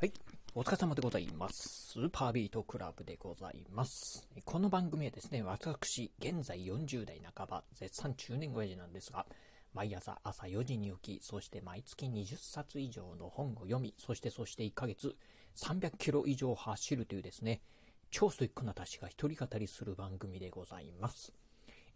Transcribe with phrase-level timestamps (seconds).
[0.00, 0.12] はい。
[0.54, 1.92] お疲れ様でございます。
[1.92, 4.26] スーパービートクラブでございます。
[4.46, 9.26] この番組はですね、私、現在40代半ば、絶賛中年親父なんですが、
[9.74, 15.14] 毎朝朝4時に起き、そして毎月20冊以上の本を読み、そしてそして1ヶ月
[15.56, 17.60] 300キロ以上走るというですね、
[18.10, 21.34] 超ストイックな私が一人語りする番組でございます。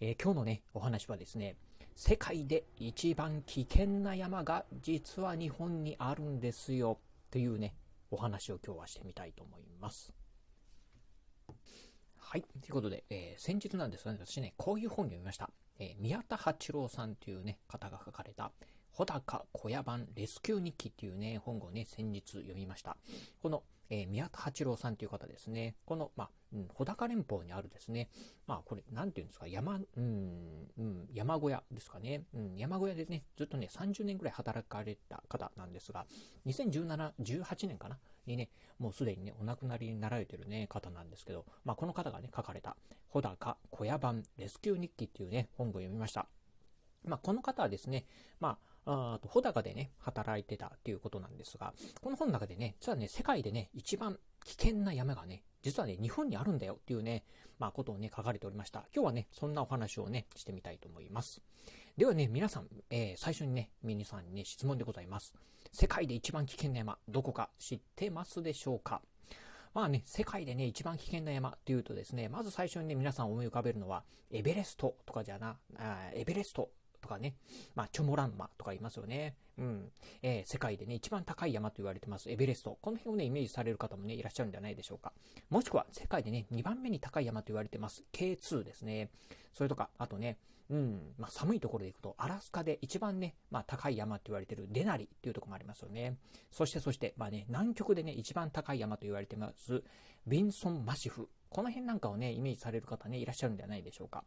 [0.00, 1.56] えー今日のね、お話はですね、
[1.96, 6.98] 世界で一番危険な山が実は日本にあるんですよ、
[7.30, 7.74] というね、
[8.14, 10.14] お話を今日はしてみたいと思います。
[12.16, 12.42] はい。
[12.42, 15.50] ということで、えー先日なんですがね、私ね、こういう本読みました。
[15.80, 18.52] えー宮田八郎さんというね、方が書かれた、
[18.92, 22.96] 穂高小屋版レスキュー日記っていうね、本をね、先日読みました。
[23.42, 28.08] この、えー宮田八郎さんという方ですね、この、まあ、うん、穂高連峰にあるですね、
[28.46, 36.06] まあ、これ、なんていうんですか、山、うん、うん、山小屋ですかね、うん、山小屋でね、ずっとね、30年ぐらい働かれた方なんですが、
[36.46, 37.98] 2017、18年かな？
[38.26, 42.76] にね、もうすでにね、お亡くなりになられてるね、方なんですけど、まあ、この方がね、書かれた、
[43.08, 46.26] 穂高小屋版レスキュー日記っていうね、本を読みました。
[47.04, 48.06] まあ、この方はですね、
[48.40, 57.24] まあ、あと、穂高でね、働いてたっていうことなんですが、この本の中でね、実はね、世界でね、一番危険な山がね、実はね、日本にあるんだよっていうね、
[57.58, 58.80] まあ、ことをね、書かれておりました。
[58.94, 61.40] 今日はね、そんなお話をね、してみたいと思います。
[61.96, 65.32] ではね、皆さん、えー最初にね、皆さんにね、質問でございます。
[65.72, 69.00] 世界で一番危険な山、どこか知ってますでしょうか？
[69.72, 76.70] まあね、世界でね、一番危険な山っていうとですね、まず最初にね、皆さん思い浮かべるのは、エベレストとかじゃな、あエベレスト
[77.04, 77.36] とかね、
[77.74, 79.36] まあ、チョモランマとか言いますよね。
[79.58, 79.92] うん。
[80.22, 82.78] えー世界でね、一番高い山と言われてます、エベレスト。
[82.80, 85.12] この辺をね、イメージされる方もね、いらっしゃるんじゃないでしょうか。
[85.50, 89.10] もしくは、世界でね、2番目に高い山と言われてます、K2 ですね。
[89.52, 90.38] それとか、あとね、
[90.70, 96.16] うん、まあ、寒いところで行くと、アラスカで一番ね、まあ、高い山って言われてるデナリっていうところもありますよね。
[96.50, 99.82] そして、そして、まあね、南極でね、一番高い山と言われてます、
[100.26, 101.28] ビンソンマシフ。
[101.50, 104.24] この辺なんかをね、イメージされる方ね、いらっしゃるんではないでしょうか。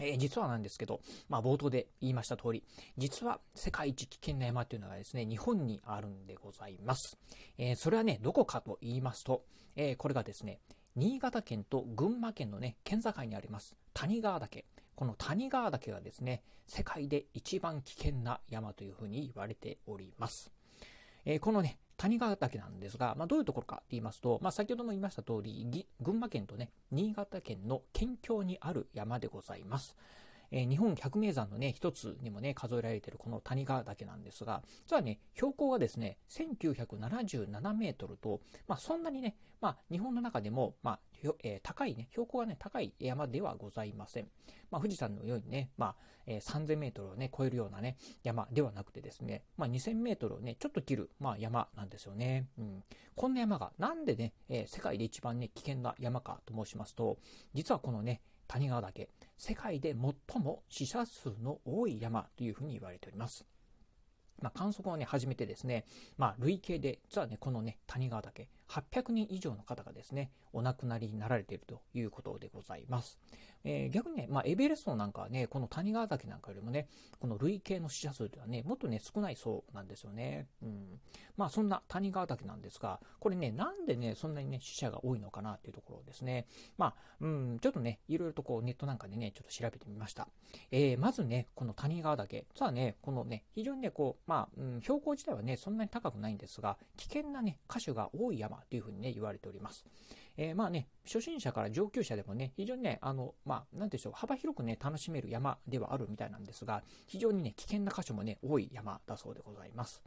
[0.00, 2.64] えー実はなんですけど、まあ、冒頭で言いました通り、
[2.96, 7.18] 実は世界一危険な山というのがですね、日本にあるんでございます。
[7.58, 9.44] えーそれはね、どこかと言いますと、
[9.76, 10.60] えーこれがですね、
[10.96, 14.64] 新潟県と群馬県のね、県境にあります、谷川岳。
[14.94, 20.52] この谷川岳がですね、世界で一番危険な山というふうに言われております。
[21.24, 29.96] えこのね、谷川岳なんですが、まあ、どういうところかと言いますと、まあ、先ほども言いました通り、群馬県とね、新潟県の県境にある山でございます。
[30.50, 40.98] えー日本百名山のね、一つにもね、数えられているこの谷川岳なんですが、実はね、標高がですね、1977メートルと、まあ、そんなにね、まあ、日本の中でも、まあ、
[41.42, 44.28] えー高いね、標高がね、高い山ではございません。
[44.70, 45.96] まあ、富士山のようにね、まあ、
[46.26, 52.48] えー3000メートルをね、超えるようなね、山ではなくてですね、まあ、2000メートルをね、ちょっと切る、まあ、山なんですよね。
[52.58, 52.84] うん。
[53.14, 57.18] こんな山が、なんでね、えー世界で一番ね、危険な山かと申しますと、
[57.54, 59.08] 実はこのね、谷川岳、
[59.38, 59.94] 世界で
[60.28, 63.46] 最も死者数の多い山というふうに言われております。
[64.42, 65.86] まあ、観測をね、始めてですね、
[66.18, 73.18] まあ、累計で、実はね、このね、谷川岳、800人以上の方がですね、お亡くなりになられているということでございます。
[73.64, 76.88] えー逆にね、まあ、エベレストなんかはね、この谷川岳なんかよりもね、
[77.20, 80.48] この累計の死者数ではね、もっとね、少ないそうなんですよね。
[80.62, 81.00] うん。
[81.36, 86.46] まあ、そんな谷川岳なんですが、これね、なんでね、そんなにね、死者が多いのかなっていうところですね。
[86.78, 90.28] まあ、うん、ちょっとね、いろいろとこう、ネットなんかでね、ちょっと調べてみました。
[90.70, 99.84] えーまずね、この谷川岳、実はね、このね、非常にね、こう、まあ、うん、標高自体はね、そんなに高くないんですが、危険なね、箇所が多い山というふうにね、言われております。
[100.36, 110.02] えーまあね、初心者から上級者でもね、非常にね、あの、まあ、なんていうんでしょう、幅広くね、楽しめる山ではあるみたいなんですが、非常にね、危険な箇所もね、多い山だそうでございます。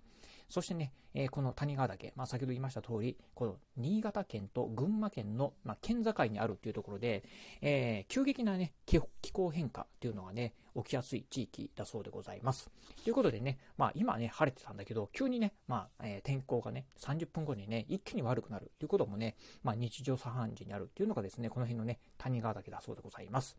[0.48, 7.24] そしてね、えーこの谷川岳、まあ、先ほど言いました通り、この新潟県と群馬県の、まあ、県境にあるっていうところで、
[7.62, 12.70] えー急激なね、気候気候変化っていうのがね、起きやすい地域だそうでございます。
[13.04, 23.58] ということでね、まあ今ね、晴れてたんだけど、急にね、まあ、えー天候がね、30分後にね、一気に悪くなるということもね、まあ日常茶飯事にあるっていうのがですね、この辺のね、谷川岳だそうでございます。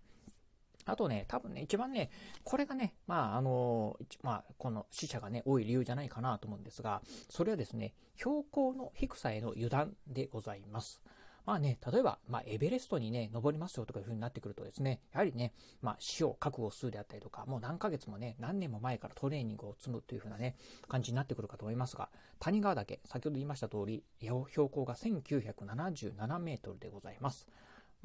[0.87, 2.11] あとね、多分ね、一番ね、
[2.44, 11.02] これがね、まあ、あの、まあ、この死者がね、多い理由じゃないかなと思うんですが、それはですね、標高の低さへの油断でございます。
[11.46, 20.56] まあね、例えば、まあ、エベレストにね、登りますよとかいう風になってくるとですね、やはりね、まあ、死を覚悟するであったりとか、もう何ヶ月もね、何年も前からトレーニングを積むという風なね、
[20.88, 22.10] 感じになってくるかと思いますが、
[22.40, 27.46] 谷川岳、先ほど言いました通り、標高が1977メートルでございます。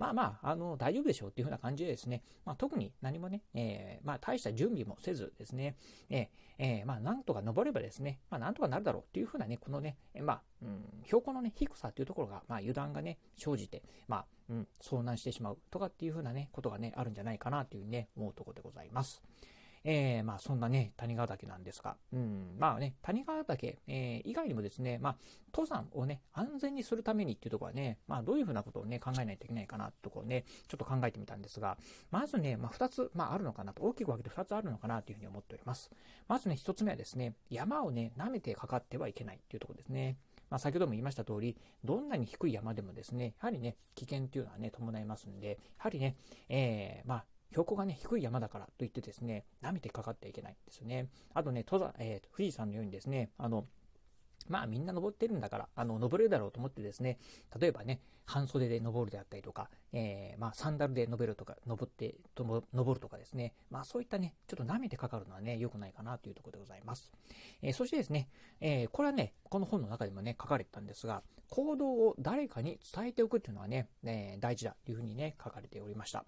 [0.02, 5.76] まあまあ、あの、大丈夫でしょうっていうふうな感じでですね、まあ特に何もね、えー、まあ大した準備もせずですね、
[6.10, 6.28] えー、
[6.58, 19.22] えー、まあなんとか登ればですね、まあなんとかなるだろうっていうふうなね、このね、まあ、うん、標高のね、低さっていうところが、まあ油断がね、生じて、まあ、うん、遭難してしまうとかっていうふうなね、ことがね、あるんじゃないかなというふうにね、思うところでございます。
[19.84, 25.16] えー、まあそんなね、谷川岳なんですが、うん、まあね、谷川岳、えー、以外にもですね、まあ、
[25.54, 31.78] 登山をね、安全にするためにっていうところはね、まあどういうふうなことをね、考えないといけないかなってところをね、ちょっと考えてみたんですが、
[32.12, 35.90] まずね、まあ二つ、まああるのかなと、大きく分けて二つあるのかなというふうに思っております。
[36.28, 40.18] まずね、一つ目はですね、山をね、舐めてかかってはいけないっていうところですね。
[40.52, 46.18] まあ、先ほども言いました通り、どんなに低い山でもですね、やはりね、危険っていうのはね、伴いますんで、やはりね、
[46.50, 51.08] えー、まあ、標高がね、低い山だからといってですね、舐めてかかってはいけないんですよね。
[51.34, 53.66] あとね、登山、えー、富士山のようにですね、あの、
[54.48, 57.20] まあみんな登ってるんだから、あの、登れるだろうと思ってですね、
[57.60, 67.12] 例えばね、半袖で登るであったりとか、えー、まあサンダルで登るとか、登って、登るとかですね、まあそういったね、ちょっと舐めてかかるのはね、良くないかなというところでございます。
[67.62, 68.30] えー、そしてですね、
[68.62, 76.26] えー、これはね、この本の中でもね、書かれてたんですが、行動を誰かに伝えておくっていうのはね、え大事だというふうにね、書かれておりました。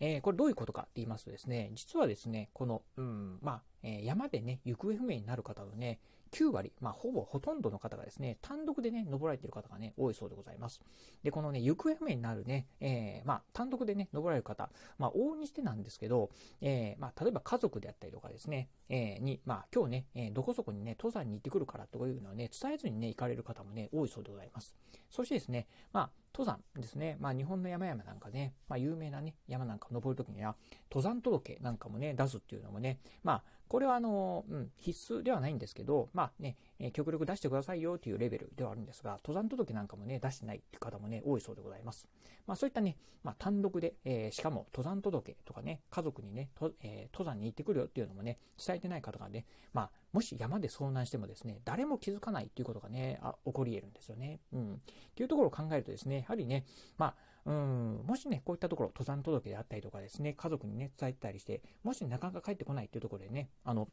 [0.00, 5.98] えー、これどういうことかって言いますとですね、実はですね、この、うん、まあ、えー、山でね、行方不明になる方のね、
[6.32, 10.80] 9割、まあ、ほぼほとんどの方がですね、単独でね、登られている方がね、多いそうでございます。
[11.22, 16.30] で、このね、行方不明になるね、えー、まあ、単独でね、登られる方、まあ、往々にしてなんですけど、
[16.60, 24.74] えー、まあ、例えば家族であったりとかですね、えー、に、まあ、今日ね、えー、どこそこにね、登山に行ってくるからというのをね、伝えずにね、行かれる方もね、多いそうでございます。
[25.10, 27.16] そしてですね、まあ、登山ですね。
[27.18, 30.54] まあ日本の山々なんかね、まあ有名なね、山なんか登るときには、
[30.90, 42.08] 登山届なんかもね、出すっていうのもね、まあこれはあの、うん、必須ではないんですけど、まあね、え極力出してくださいよというレベルではあるんですが、登山届なんかもね、出してないって方もね、多いそうでございます。
[42.48, 54.40] まあそういったね、まあ単独で、えー、しかも登山届とかね、家族にね、とえー、登山に行ってくるよっていうのもね、伝えてない方がね、まあもし山で遭難してもですね、誰も気づかないっていうことがね、あ起こり得るんですよね。
[54.52, 54.74] うん。
[54.74, 54.78] っ
[55.14, 56.64] ていうところを考えるとですね、やはりね、
[56.98, 57.14] まあ、
[57.46, 63.88] うん、もしね、こういったところ、登山届であったりとかですね、家族にね、伝えたりして、もしなかなか帰ってこないっていうところでね、あの、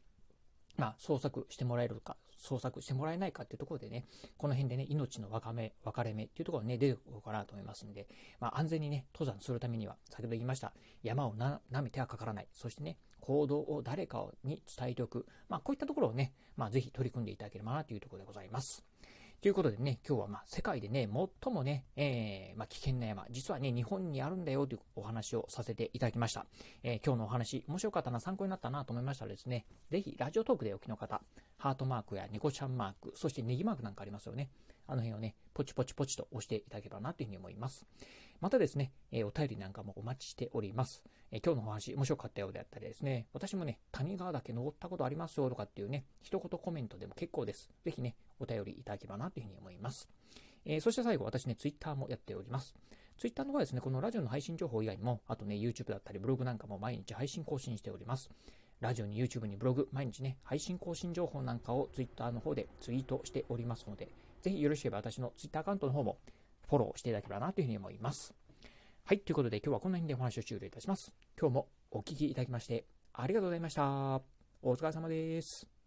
[0.76, 4.06] まあ、捜索してもらえるか、捜索してもらえないかっていうところでね、
[4.36, 8.06] この辺でね、命の分かめ、分かれ目っていうところがね、出てくるかなと思いますんで、
[8.38, 10.72] まあ、安全にね、登山するためには、先ほど言いました、
[11.02, 12.48] 山をな舐めてはかからない。
[12.52, 15.26] そしてね、行動を誰かに伝えておく。
[15.48, 18.84] まあ、こういったところをね、まあ、ぜひ取り組んでいただければなというところでございます。
[19.40, 21.08] ということでね、今日はまあ世界でね、
[21.44, 26.44] 最もね、えー、まあ危険な山、実はね、日本にあるんだよというお話をさせていただきました。
[26.82, 31.22] えー、今日のお話、面白かったな、参考になったなと思いましたらですね、ぜひラジオトークでお聞きの方、
[31.56, 34.50] ハートマークやニコちゃんマーク、そしてネギマークなんかありますよね。
[34.88, 37.86] あの辺をね、ポチポチポチと押していただければなというふうに思います。
[38.40, 41.02] またですね、え、お便りなんかもお待ちしております。
[41.32, 47.68] え、今日のお話面白かったようであったりですね、私もね、谷川岳登ったことありますよとかっていうね、一言コメントでも結構です。
[47.84, 50.08] ぜひね、お便りいただければなというふうに思います。
[50.64, 52.76] えー、そして最後、私ね、ツイッターもやっております。
[53.16, 58.30] ツイッターの方はですね、このラジオの配信情報以外にも、あとね、YouTube だったりブログなんかも毎日配信更新しております。
[58.80, 64.08] ラジオに YouTube にブログ、毎日ね、配信更新情報なんかを Twitter の方でツイートしておりますので、
[64.40, 66.18] ぜひよろしければ私の Twitter アカウントの方も
[66.68, 68.34] フォローしていただければなというふうに思います。
[69.04, 71.14] はい、ということで今日はこの辺でお話を終了いたします。
[71.40, 72.84] 今日もお聴きいただきまして
[73.14, 74.20] ありがとうございました。
[74.62, 75.77] お疲れ様です。